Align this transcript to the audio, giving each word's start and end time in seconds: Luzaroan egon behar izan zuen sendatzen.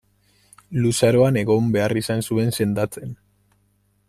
Luzaroan 0.85 1.37
egon 1.43 1.69
behar 1.77 1.95
izan 2.03 2.27
zuen 2.31 2.53
sendatzen. 2.61 3.17